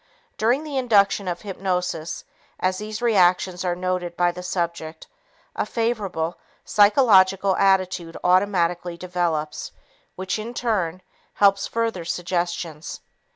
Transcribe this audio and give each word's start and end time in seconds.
During 0.35 0.63
the 0.63 0.79
induction 0.79 1.27
of 1.27 1.43
hypnosis, 1.43 2.23
as 2.59 2.79
these 2.79 3.03
reactions 3.03 3.63
are 3.63 3.75
noted 3.75 4.17
by 4.17 4.31
the 4.31 4.41
subject, 4.41 5.05
a 5.55 5.63
favorable, 5.63 6.39
psychological 6.65 7.55
attitude 7.57 8.17
automatically 8.23 8.97
develops 8.97 9.71
which, 10.15 10.39
in 10.39 10.55
turn, 10.55 11.03
helps 11.35 11.67
further 11.67 12.03
suggestions. 12.03 13.01